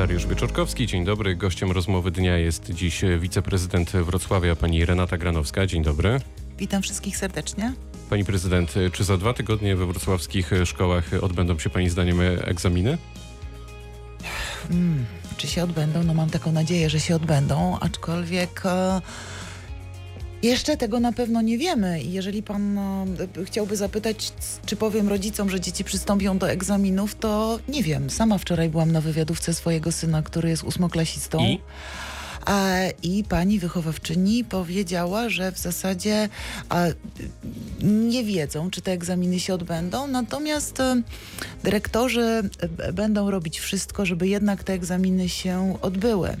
[0.00, 1.36] Dariusz Wieczorkowski, dzień dobry.
[1.36, 5.66] Gościem rozmowy dnia jest dziś wiceprezydent Wrocławia, pani Renata Granowska.
[5.66, 6.20] Dzień dobry.
[6.58, 7.72] Witam wszystkich serdecznie.
[8.10, 12.98] Pani prezydent, czy za dwa tygodnie we wrocławskich szkołach odbędą się pani zdaniem egzaminy?
[14.68, 15.04] Hmm,
[15.36, 16.02] czy się odbędą?
[16.02, 19.00] No mam taką nadzieję, że się odbędą, aczkolwiek e,
[20.42, 22.02] jeszcze tego na pewno nie wiemy.
[22.02, 24.32] I jeżeli pan e, chciałby zapytać,
[24.66, 28.10] czy powiem rodzicom, że dzieci przystąpią do egzaminów, to nie wiem.
[28.10, 31.38] Sama wczoraj byłam na wywiadówce swojego syna, który jest ósmoklasistą.
[31.38, 31.60] I?
[32.46, 32.70] A,
[33.02, 36.28] I pani wychowawczyni powiedziała, że w zasadzie
[36.68, 36.84] a,
[37.82, 41.02] nie wiedzą, czy te egzaminy się odbędą, natomiast e,
[41.62, 42.42] dyrektorzy
[42.78, 46.36] e, będą robić wszystko, żeby jednak te egzaminy się odbyły.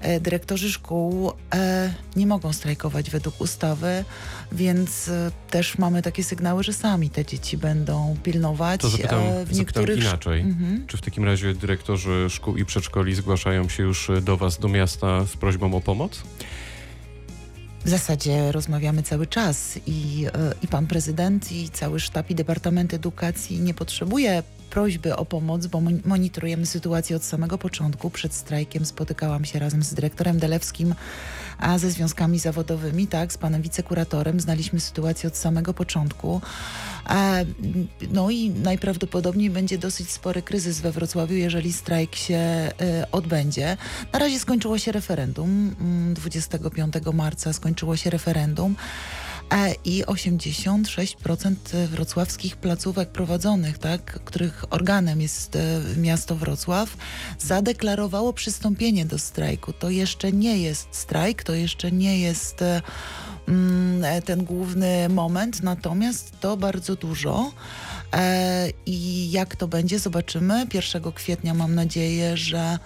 [0.00, 4.04] E, dyrektorzy szkół e, nie mogą strajkować według ustawy,
[4.52, 8.80] więc e, też mamy takie sygnały, że sami te dzieci będą pilnować.
[8.80, 10.40] To zapytam, w niektórych zapytam inaczej.
[10.40, 10.86] Mhm.
[10.86, 15.24] Czy w takim razie dyrektorzy szkół i przedszkoli zgłaszają się już do was, do miasta
[15.24, 16.22] z prośbą o pomoc?
[17.84, 20.26] W zasadzie rozmawiamy cały czas i,
[20.62, 25.80] i pan prezydent, i cały sztab, i Departament Edukacji nie potrzebuje prośby o pomoc, bo
[25.80, 28.10] mon- monitorujemy sytuację od samego początku.
[28.10, 30.94] Przed strajkiem spotykałam się razem z dyrektorem Delewskim,
[31.58, 34.40] a ze związkami zawodowymi, tak, z panem wicekuratorem.
[34.40, 36.40] Znaliśmy sytuację od samego początku.
[38.12, 42.72] No i najprawdopodobniej będzie dosyć spory kryzys we Wrocławiu, jeżeli strajk się e,
[43.12, 43.76] odbędzie.
[44.12, 45.74] Na razie skończyło się referendum.
[45.80, 48.76] Mm, 25 marca skończyło się referendum.
[49.52, 51.54] E, I 86%
[51.86, 56.96] wrocławskich placówek prowadzonych, tak, których organem jest e, miasto Wrocław,
[57.38, 59.72] zadeklarowało przystąpienie do strajku.
[59.72, 62.82] To jeszcze nie jest strajk, to jeszcze nie jest e,
[63.48, 67.52] mm, e, ten główny moment, natomiast to bardzo dużo.
[68.12, 70.66] E, I jak to będzie, zobaczymy.
[70.74, 72.78] 1 kwietnia mam nadzieję, że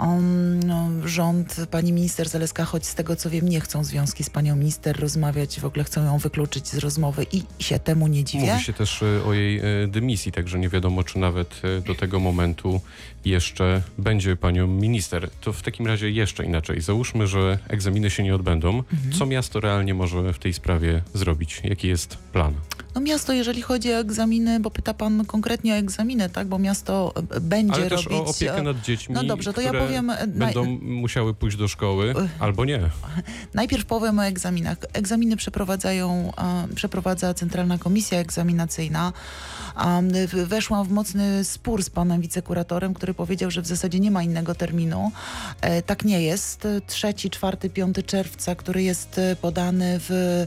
[0.00, 4.30] um, no, rząd, pani minister Zaleska, choć z tego co wiem, nie chcą związki z
[4.30, 8.52] panią minister rozmawiać, w ogóle chcą ją wykluczyć z rozmowy i się temu nie dziwię.
[8.52, 11.94] Mówi się też e, o jej e, dymisji, także nie wiadomo, czy nawet e, do
[11.94, 12.80] tego momentu
[13.24, 15.30] jeszcze będzie panią minister.
[15.40, 16.80] To w takim razie jeszcze inaczej.
[16.80, 18.68] Załóżmy, że egzaminy się nie odbędą.
[18.68, 19.12] Mhm.
[19.12, 21.60] Co miasto realnie może w tej sprawie zrobić?
[21.64, 22.54] Jaki jest plan?
[22.94, 27.14] No miasto, jeżeli chodzi o egzaminy, bo pyta pan konkretnie o egzaminy, tak, bo miasto
[27.40, 28.20] będzie Ale też robić...
[28.20, 30.10] o opiekę nad dziećmi, No dobrze, to ja które powiem...
[30.10, 32.80] e, naj- będą musiały pójść do szkoły, albo nie.
[33.54, 34.76] Najpierw powiem o egzaminach.
[34.92, 36.32] Egzaminy przeprowadzają,
[36.74, 39.12] przeprowadza Centralna Komisja Egzaminacyjna.
[40.28, 44.22] W- weszłam w mocny spór z panem wicekuratorem, który powiedział, że w zasadzie nie ma
[44.22, 45.12] innego terminu.
[45.60, 46.68] E, tak nie jest.
[46.86, 50.46] 3, 4, 5 czerwca, który jest e, podany w,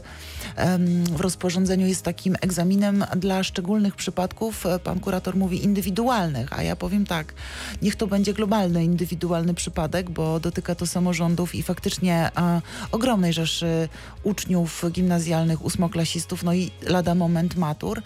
[1.16, 4.66] w rozporządzeniu, jest takim egzaminem dla szczególnych przypadków.
[4.66, 7.34] E, Pan kurator mówi indywidualnych, a ja powiem tak,
[7.82, 13.88] niech to będzie globalny, indywidualny przypadek, bo dotyka to samorządów i faktycznie e, ogromnej rzeszy
[14.22, 18.02] uczniów gimnazjalnych, ósmoklasistów, no i lada moment matur.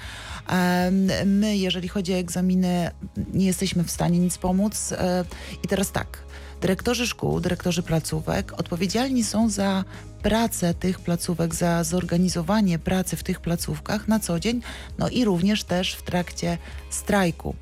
[1.26, 2.90] My, jeżeli chodzi o egzaminy,
[3.32, 4.92] nie jesteśmy w stanie nic pomóc.
[4.92, 5.24] E,
[5.64, 6.18] I teraz tak,
[6.60, 9.84] dyrektorzy szkół, dyrektorzy placówek odpowiedzialni są za
[10.22, 14.62] pracę tych placówek, za zorganizowanie pracy w tych placówkach na co dzień,
[14.98, 16.58] no i również też w trakcie
[16.90, 17.54] strajku.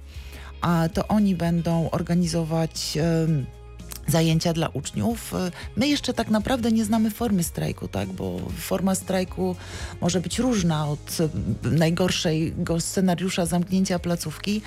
[0.61, 2.97] A to oni będą organizować.
[2.97, 3.47] em,
[4.07, 5.35] Zajęcia dla uczniów.
[5.77, 8.09] My jeszcze tak naprawdę nie znamy formy strajku, tak?
[8.09, 9.57] bo forma strajku
[10.01, 11.19] może być różna od
[11.63, 14.63] najgorszego scenariusza zamknięcia placówki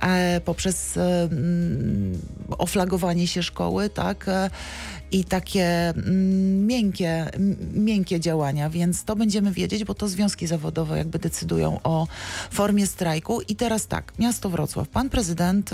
[0.00, 2.18] e, poprzez e, mm,
[2.58, 4.28] oflagowanie się szkoły, tak?
[4.28, 4.50] E,
[5.12, 7.26] i takie mm, miękkie,
[7.74, 12.06] miękkie działania, więc to będziemy wiedzieć, bo to związki zawodowe jakby decydują o
[12.50, 13.40] formie strajku.
[13.40, 15.70] I teraz tak, miasto Wrocław, pan prezydent.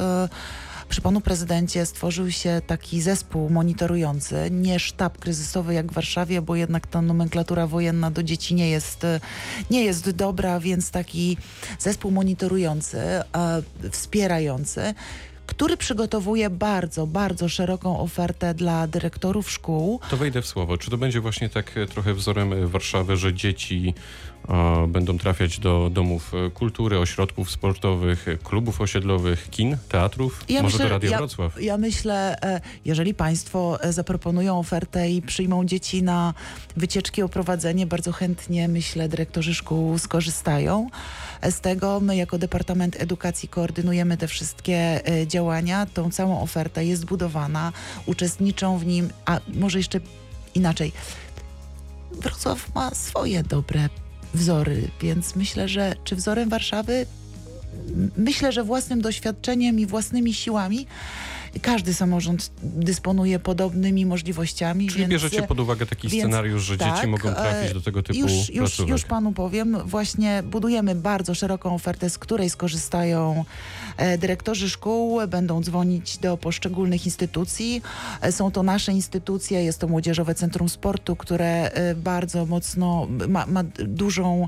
[0.88, 6.56] Przy panu prezydencie stworzył się taki zespół monitorujący, nie sztab kryzysowy jak w Warszawie, bo
[6.56, 9.06] jednak ta nomenklatura wojenna do dzieci nie jest,
[9.70, 11.36] nie jest dobra, więc taki
[11.78, 13.22] zespół monitorujący, e,
[13.90, 14.94] wspierający,
[15.46, 20.00] który przygotowuje bardzo, bardzo szeroką ofertę dla dyrektorów szkół.
[20.10, 20.78] To wejdę w słowo.
[20.78, 23.94] Czy to będzie właśnie tak trochę wzorem Warszawy, że dzieci
[24.88, 30.44] będą trafiać do domów e, kultury, ośrodków sportowych, e, klubów osiedlowych, kin, teatrów?
[30.48, 31.62] Ja Może myślę, do Radia ja- Wrocław?
[31.62, 36.34] Ja myślę, e, jeżeli Państwo zaproponują ofertę i przyjmą dzieci na
[36.76, 40.88] wycieczki o prowadzenie, bardzo chętnie, myślę, dyrektorzy szkół skorzystają
[41.50, 42.00] z tego.
[42.00, 45.86] My jako Departament Edukacji koordynujemy te wszystkie działania.
[45.86, 47.72] Tą całą ofertę jest budowana,
[48.06, 50.00] uczestniczą w nim, a może jeszcze
[50.54, 50.92] inaczej.
[52.12, 53.88] Wrocław ma swoje dobre
[54.36, 57.06] wzory, więc myślę, że czy wzorem Warszawy?
[58.16, 60.86] Myślę, że własnym doświadczeniem i własnymi siłami
[61.62, 64.86] każdy samorząd dysponuje podobnymi możliwościami.
[64.86, 67.80] Czyli więc, bierzecie pod uwagę taki więc scenariusz, że dzieci tak, mogą trafić e, do
[67.80, 73.44] tego typu już, już, już panu powiem, właśnie budujemy bardzo szeroką ofertę, z której skorzystają
[73.96, 77.82] e, dyrektorzy szkół, będą dzwonić do poszczególnych instytucji.
[78.20, 83.64] E, Są to nasze instytucje, jest to Młodzieżowe Centrum Sportu, które bardzo mocno ma, ma
[83.78, 84.46] dużą,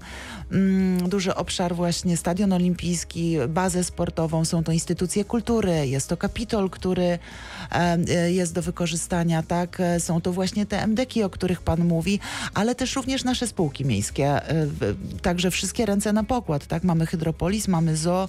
[0.53, 6.71] mm, duży obszar właśnie stadion olimpijski, bazę sportową, są to instytucje kultury, jest to kapitol,
[6.71, 7.19] który e,
[8.09, 9.81] e, jest do wykorzystania, tak?
[9.81, 12.21] E, Są to właśnie te MDK, o których pan mówi,
[12.55, 14.41] ale też również nasze spółki miejskie.
[15.23, 16.85] Także wszystkie ręce na pokład, tak?
[16.85, 18.29] Mamy Hydropolis, mamy Zoo,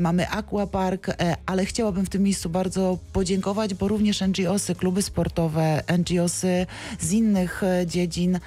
[0.00, 1.06] mamy Aquapark,
[1.46, 6.66] ale chciałabym w tym miejscu bardzo podziękować, bo również NGOsy, kluby sportowe, NGOsy
[7.00, 8.38] z innych dziedzin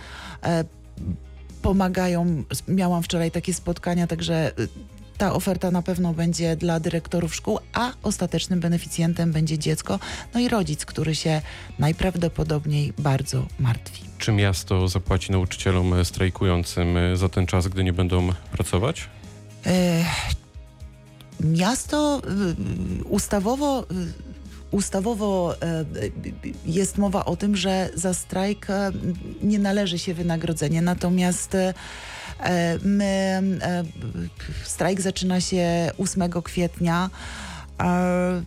[1.62, 2.44] pomagają.
[2.68, 4.52] Miałam wczoraj takie spotkania, także
[5.18, 10.00] ta oferta na pewno będzie dla dyrektorów szkół, a ostatecznym beneficjentem będzie dziecko,
[10.34, 11.42] no i rodzic, który się
[11.80, 14.04] najprawdopodobniej bardzo martwi.
[14.18, 19.10] Czy miasto zapłaci nauczycielom strajkującym za ten czas, gdy nie będą pracować?
[19.66, 20.06] E,
[21.40, 22.22] Miasto
[23.00, 23.86] y, ustawowo.
[23.92, 24.36] y,
[24.72, 25.86] Ustawowo e,
[26.66, 28.92] jest mowa o tym, że za strajk e,
[29.44, 31.58] nie należy się wynagrodzenie, natomiast
[32.84, 33.06] my,
[33.62, 33.84] e,
[34.64, 37.10] strajk zaczyna się 8 kwietnia.
[37.82, 38.42] E,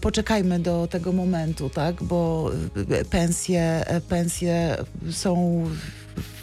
[0.00, 2.50] Poczekajmy do tego momentu, tak, bo
[3.10, 4.76] pensje, pensje
[5.10, 5.64] są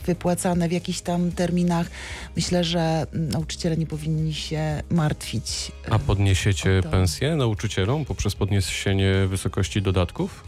[0.06, 1.88] wypłacane w jakichś tam terminach.
[2.36, 5.72] Myślę, że nauczyciele nie powinni się martwić.
[5.90, 10.44] A podniesiecie pensje nauczycielom poprzez podniesienie wysokości dodatków?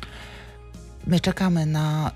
[1.07, 2.11] My czekamy na,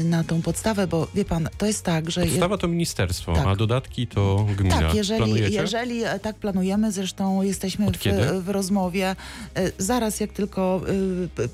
[0.00, 2.20] y, na tą podstawę, bo wie pan, to jest tak, że...
[2.20, 3.46] je- Podstawa to ministerstwo, Tak.
[3.46, 4.80] a dodatki to gmina.
[4.80, 5.54] Tak, jeżeli, Planujecie?
[5.60, 7.98] jeżeli e, tak planujemy, zresztą jesteśmy w,
[8.44, 9.16] w rozmowie.
[9.54, 10.80] E, Zaraz jak tylko
[11.24, 11.48] y, p-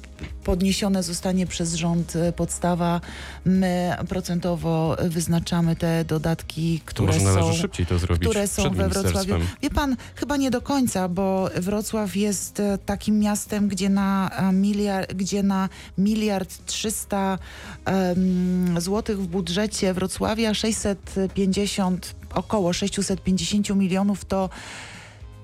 [0.49, 3.01] podniesione zostanie przez rząd e, podstawa,
[3.45, 8.89] my procentowo wyznaczamy te dodatki, które może należy są szybciej to zrobić które są we
[8.89, 9.35] Wrocławiu.
[9.63, 14.53] Wie pan, chyba nie do końca, bo Wrocław jest e, takim miastem, gdzie na e,
[14.53, 15.69] miliard, gdzie na
[15.99, 17.39] miliard trzysta
[17.87, 24.51] um, złotych w budżecie Wrocławia 650, około 650 milionów to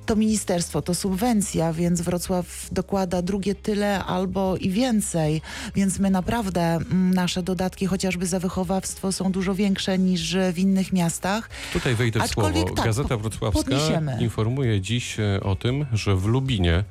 [0.06, 5.42] to ministerstwo, to subwencja, więc Wrocław dokłada drugie tyle albo i więcej.
[5.74, 10.92] Więc my naprawdę, mm, nasze dodatki chociażby za wychowawstwo są dużo większe niż w innych
[10.92, 11.50] miastach.
[11.72, 12.74] Tutaj wejdę w Aczkolwiek słowo.
[12.74, 14.16] tak, Gazeta Wrocławska podniesiemy.
[14.20, 16.84] informuje dziś e, o tym, że w Lubinie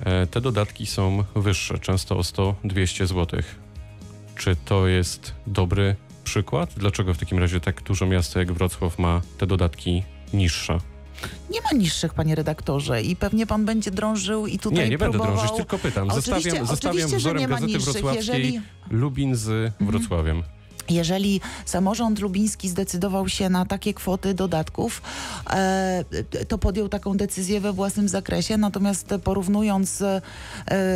[0.00, 3.40] e, te dodatki są wyższe, często o 100-200 zł.
[4.36, 6.70] Czy to jest dobry przykład?
[6.76, 10.02] Dlaczego w takim razie tak dużo miasto jak Wrocław ma te dodatki
[10.32, 10.78] niższe?
[11.50, 15.18] Nie ma niższych, panie redaktorze, i pewnie pan będzie drążył i tutaj nie, nie będę
[15.18, 15.36] próbował...
[15.36, 16.08] drążyć, tylko pytam.
[16.10, 17.92] Oczywiście- zestawiam oczywiście, że wzorem nie ma Gazety niższych.
[17.92, 19.00] Wrocławskiej Jeżeli- Mhm.
[19.00, 20.42] Lubin z Wrocławiem.
[20.90, 25.02] Jeżeli samorząd lubiński zdecydował się na takie kwoty dodatków,
[25.50, 26.04] e,
[26.48, 28.56] to podjął taką decyzję we własnym zakresie.
[28.56, 30.20] Natomiast porównując e,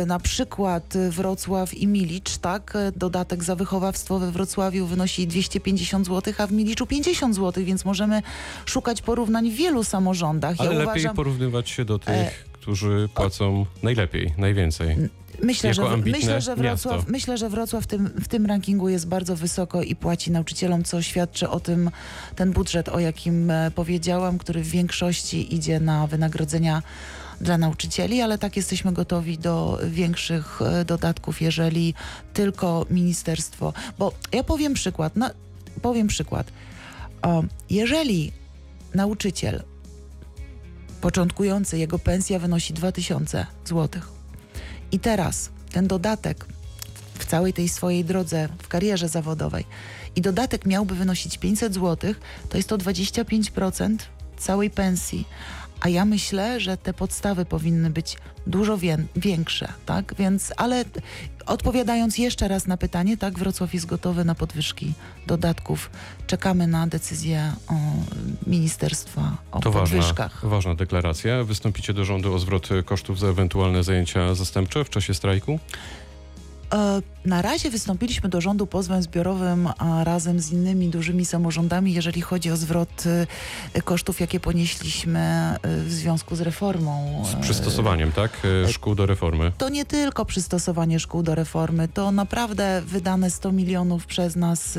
[0.05, 6.47] na przykład Wrocław i Milicz, tak, dodatek za wychowawstwo we Wrocławiu wynosi 250 zł, a
[6.47, 8.21] w Miliczu 50 zł, więc możemy
[8.65, 10.55] szukać porównań w wielu samorządach.
[10.57, 14.95] Ale ja lepiej uważam, porównywać się do tych, E, którzy płacą najlepiej, najwięcej.
[15.43, 17.11] Myślę, że, myślę, że Wrocław, miasto.
[17.11, 21.01] myślę, że Wrocław w tym, w tym rankingu jest bardzo wysoko i płaci nauczycielom, co
[21.01, 21.91] świadczy o tym
[22.35, 26.83] ten budżet, o jakim e, powiedziałam, który w większości idzie na wynagrodzenia
[27.41, 31.93] dla nauczycieli, ale tak jesteśmy gotowi do większych e, dodatków, jeżeli
[32.33, 33.73] tylko ministerstwo.
[33.99, 35.15] Bo ja powiem przykład.
[35.15, 35.29] No,
[35.81, 36.51] powiem przykład.
[37.21, 38.31] O, jeżeli
[38.95, 39.63] nauczyciel
[41.01, 44.18] początkujący, jego pensja wynosi 2000 złotych,
[44.91, 46.45] i teraz ten dodatek
[47.19, 49.65] w całej tej swojej drodze w karierze zawodowej
[50.15, 52.13] i dodatek miałby wynosić 500 zł,
[52.49, 53.97] to jest to 25%
[54.37, 55.27] całej pensji.
[55.81, 58.17] A ja myślę, że te podstawy powinny być
[58.47, 60.13] dużo wię- większe, tak?
[60.19, 60.85] Więc, ale
[61.45, 64.93] odpowiadając jeszcze raz na pytanie, tak, Wrocław jest gotowy na podwyżki
[65.27, 65.89] dodatków.
[66.27, 67.73] Czekamy na decyzję o
[68.47, 70.45] ministerstwa o To ważna, podwyżkach.
[70.45, 71.43] ważna deklaracja.
[71.43, 75.59] Wystąpicie do rządu o zwrot kosztów za ewentualne zajęcia zastępcze w czasie strajku?
[76.73, 82.21] E, Na razie wystąpiliśmy do rządu pozwem zbiorowym a razem z innymi dużymi samorządami, jeżeli
[82.21, 83.03] chodzi o zwrot
[83.73, 87.23] e, kosztów, jakie ponieśliśmy e, w związku z reformą.
[87.25, 88.31] Z przystosowaniem, tak?
[88.71, 89.51] Szkół do reformy.
[89.57, 94.77] To nie tylko przystosowanie szkół do reformy, to naprawdę wydane 100 milionów przez nas,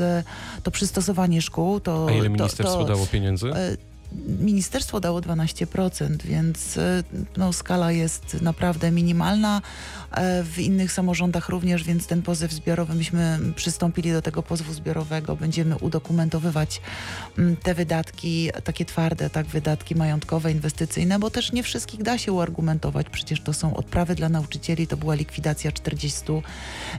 [0.63, 1.79] to przystosowanie szkół.
[1.79, 3.51] To, A ile to- ministerstwo to, dało pieniędzy?
[4.39, 7.03] Ministerstwo dało 12%, więc e,
[7.37, 9.61] no, skala jest naprawdę minimalna.
[10.11, 15.35] E, w innych samorządach również, więc ten pozew zbiorowy, myśmy przystąpili do tego pozwu zbiorowego,
[15.35, 16.81] będziemy udokumentowywać
[17.63, 23.09] te wydatki, takie twarde, tak, wydatki majątkowe, inwestycyjne, bo też nie wszystkich da się uargumentować.
[23.09, 26.23] Przecież to są odprawy dla nauczycieli, to była likwidacja 40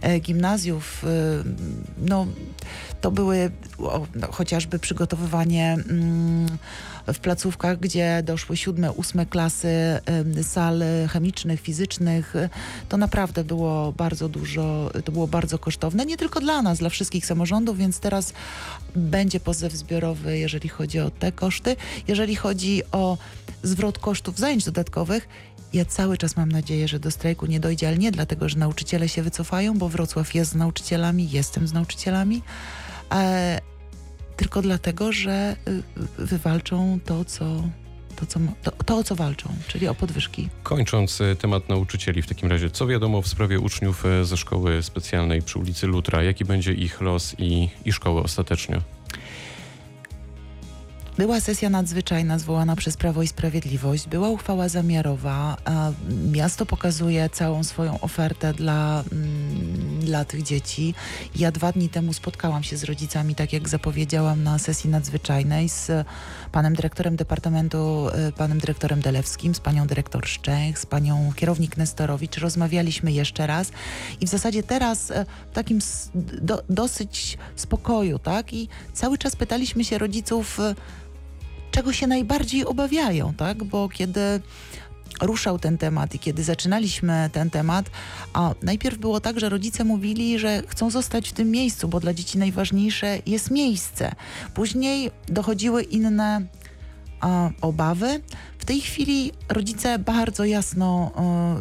[0.00, 1.04] e, gimnazjów.
[1.98, 2.26] No,
[3.00, 6.58] to były o, no, chociażby przygotowywanie mm,
[7.06, 10.00] w placówkach, gdzie doszły siódme, ósme klasy
[10.42, 12.34] sal chemicznych, fizycznych.
[12.88, 17.26] To naprawdę było bardzo dużo, to było bardzo kosztowne, nie tylko dla nas, dla wszystkich
[17.26, 18.32] samorządów, więc teraz
[18.96, 21.76] będzie pozew zbiorowy, jeżeli chodzi o te koszty.
[22.08, 23.18] Jeżeli chodzi o
[23.62, 25.28] zwrot kosztów zajęć dodatkowych,
[25.72, 29.08] ja cały czas mam nadzieję, że do strajku nie dojdzie, ale nie dlatego, że nauczyciele
[29.08, 32.42] się wycofają, bo Wrocław jest z nauczycielami, jestem z nauczycielami,
[33.12, 33.60] e,
[34.36, 35.82] tylko dlatego, że y,
[36.18, 37.62] wywalczą to, co,
[38.16, 40.48] to, co, to, to, o co walczą, czyli o podwyżki.
[40.62, 44.82] Kończąc e, temat nauczycieli w takim razie, co wiadomo w sprawie uczniów e, ze szkoły
[44.82, 46.22] specjalnej przy ulicy Lutra?
[46.22, 48.80] Jaki będzie ich los i, i szkoły ostatecznie?
[51.18, 55.56] Była sesja nadzwyczajna zwołana przez Prawo i Sprawiedliwość, była uchwała zamiarowa.
[56.32, 59.71] Miasto pokazuje całą swoją ofertę dla, mm,
[60.12, 60.94] dla tych dzieci.
[61.36, 66.06] Ja dwa dni temu spotkałam się z rodzicami, tak jak zapowiedziałam na sesji nadzwyczajnej, z
[66.52, 72.36] panem dyrektorem departamentu, y, panem dyrektorem Delewskim, z panią dyrektor Szczęch, z panią kierownik Nestorowicz.
[72.38, 73.72] Rozmawialiśmy jeszcze raz
[74.20, 75.14] i w zasadzie teraz y,
[75.50, 75.78] w takim
[76.42, 78.52] do, dosyć spokoju, tak?
[78.52, 80.74] I cały czas pytaliśmy się rodziców, y,
[81.70, 83.64] czego się najbardziej obawiają, tak?
[83.64, 84.40] Bo kiedy
[85.20, 87.90] ruszał ten temat i kiedy zaczynaliśmy ten temat,
[88.32, 92.14] a najpierw było tak, że rodzice mówili, że chcą zostać w tym miejscu, bo dla
[92.14, 94.12] dzieci najważniejsze jest miejsce.
[94.54, 96.42] Później dochodziły inne
[97.20, 98.20] a, obawy.
[98.58, 101.10] W tej chwili rodzice bardzo jasno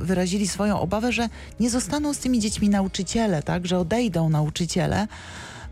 [0.02, 1.30] e, wyrazili swoją obawę, że
[1.60, 5.08] nie zostaną z tymi dziećmi nauczyciele, tak, że odejdą nauczyciele.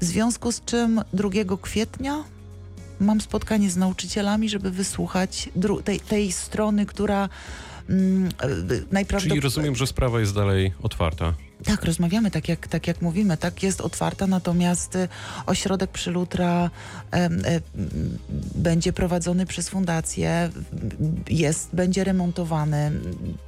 [0.01, 1.29] W związku z czym 2
[1.61, 2.23] kwietnia
[2.99, 5.49] mam spotkanie z nauczycielami, żeby wysłuchać
[5.83, 7.29] tej, tej strony, która
[8.91, 9.29] najprawdopodobniej...
[9.29, 11.33] Czyli rozumiem, że sprawa jest dalej otwarta.
[11.63, 15.07] Tak, rozmawiamy tak jak, tak jak mówimy, tak jest otwarta, natomiast y,
[15.45, 16.69] ośrodek przy Lutra
[17.11, 17.41] e, m,
[18.55, 20.49] będzie prowadzony przez fundację,
[21.29, 22.91] jest, będzie remontowany,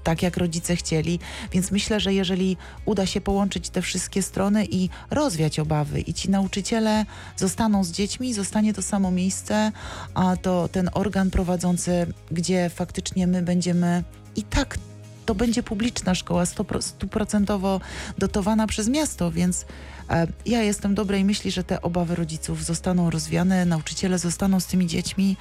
[0.03, 1.19] tak jak rodzice chcieli,
[1.51, 6.29] więc myślę, że jeżeli uda się połączyć te wszystkie strony i rozwiać obawy i ci
[6.29, 7.05] nauczyciele
[7.37, 9.71] zostaną z dziećmi, zostanie to samo miejsce,
[10.13, 14.03] a to ten organ prowadzący, gdzie faktycznie my będziemy
[14.35, 14.77] i tak
[15.25, 17.81] to będzie publiczna szkoła, 100% stuprocentowo
[18.17, 19.65] dotowana przez miasto, więc
[20.09, 24.87] e, ja jestem dobrej myśli, że te obawy rodziców zostaną rozwiane, nauczyciele zostaną z tymi
[24.87, 25.37] dziećmi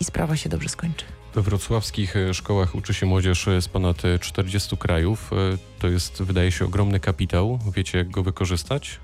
[0.00, 1.04] i sprawa się dobrze skończy.
[1.36, 5.30] We wrocławskich e, szkołach uczy się młodzież e, z ponad e, 40 krajów.
[5.78, 7.58] To jest, wydaje się, ogromny kapitał.
[7.74, 9.00] Wiecie, jak go wykorzystać?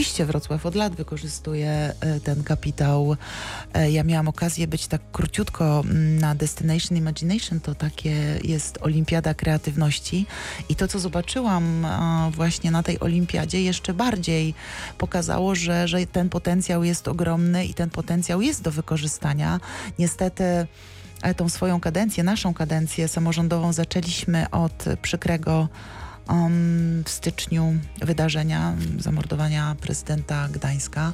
[0.00, 3.16] Oczywiście Wrocław od lat wykorzystuje e, ten kapitał.
[3.74, 9.34] E, Ja miałam okazję być tak króciutko mm, na Destination Imagination, to takie jest olimpiada
[9.34, 10.26] kreatywności
[10.68, 11.86] i to, co zobaczyłam
[12.30, 14.54] właśnie na tej olimpiadzie jeszcze bardziej
[14.98, 19.60] pokazało, że, że ten potencjał jest ogromny i ten potencjał jest do wykorzystania.
[19.98, 20.44] Niestety
[21.22, 25.68] e, tą swoją kadencję, naszą kadencję samorządową zaczęliśmy od przykrego
[26.30, 31.12] um, w styczniu wydarzenia zamordowania prezydenta Gdańska,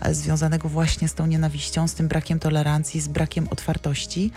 [0.00, 4.30] e, związanego właśnie z tą nienawiścią, z tym brakiem tolerancji, z brakiem otwartości.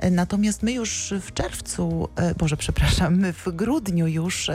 [0.00, 4.50] E, Natomiast my już w czerwcu, e, Boże, przepraszam, my w grudniu już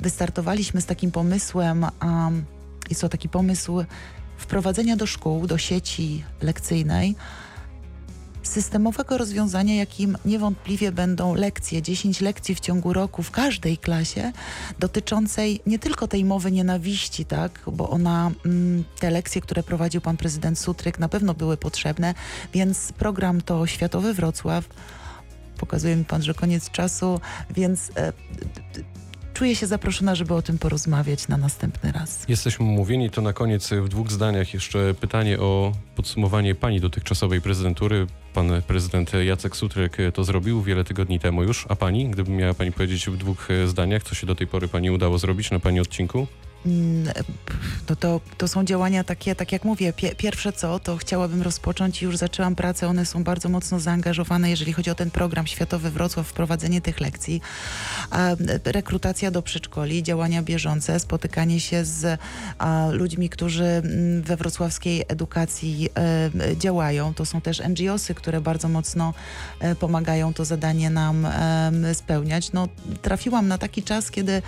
[0.00, 1.86] wystartowaliśmy z takim pomysłem,
[2.90, 3.84] jest to taki pomysł
[4.36, 7.14] wprowadzenia do szkół, do sieci lekcyjnej
[8.42, 14.32] systemowego rozwiązania, jakim niewątpliwie będą lekcje, 10 lekcji w ciągu roku w każdej klasie,
[14.78, 20.16] dotyczącej nie tylko tej mowy nienawiści, tak, bo ona, mm, te lekcje, które prowadził pan
[20.16, 22.14] prezydent Sutryk, na pewno były potrzebne,
[22.54, 24.64] więc program to Światowy Wrocław.
[25.58, 27.20] Pokazuje mi pan, że koniec czasu,
[27.50, 28.12] więc e,
[29.34, 32.28] czuję się zaproszona, żeby o tym porozmawiać na następny raz.
[32.28, 37.40] Jesteśmy mówieni, to na koniec e, w dwóch zdaniach jeszcze pytanie o podsumowanie pani dotychczasowej
[37.40, 38.06] prezydentury.
[38.34, 42.54] Pan prezydent Jacek Sutryk e, to zrobił wiele tygodni temu już, a pani, gdyby miała
[42.54, 45.60] pani powiedzieć w dwóch e, zdaniach, co się do tej pory pani udało zrobić na
[45.60, 46.26] pani odcinku?
[46.66, 47.12] Mm,
[47.86, 52.02] To, to, to są działania takie, tak jak mówię, pie, pierwsze co, to chciałabym rozpocząć
[52.02, 55.90] i już zaczęłam pracę, one są bardzo mocno zaangażowane, jeżeli chodzi o ten program Światowy
[55.90, 57.40] Wrocław, wprowadzenie tych lekcji,
[58.10, 58.30] a,
[58.64, 62.20] rekrutacja do przedszkoli, działania bieżące, spotykanie się z
[62.58, 67.14] a, ludźmi, którzy mm, we wrocławskiej edukacji e, działają.
[67.14, 69.14] To są też NGOsy, które bardzo mocno
[69.60, 72.52] e, pomagają to zadanie nam em, spełniać.
[72.52, 72.68] No,
[73.02, 74.42] trafiłam na taki czas, kiedy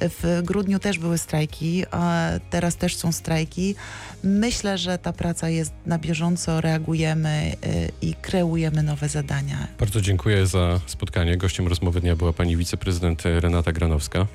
[0.00, 1.57] w grudniu też były strajki,
[1.90, 3.74] a teraz też są strajki.
[4.22, 9.68] Myślę, że ta praca jest na bieżąco, reagujemy y, i kreujemy nowe zadania.
[9.78, 11.36] Bardzo dziękuję za spotkanie.
[11.36, 14.26] Gościem rozmowy dnia była pani wiceprezydent Renata Granowska.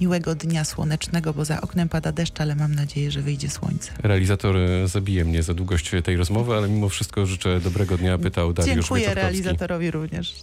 [0.00, 3.92] Miłego dnia słonecznego, bo za oknem pada deszcz, ale mam nadzieję, że wyjdzie słońce.
[4.02, 8.52] Realizator e, zabije mnie za długość tej rozmowy, ale mimo wszystko życzę dobrego dnia, pytał
[8.52, 10.34] Dariusz Dziękuję realizatorowi również.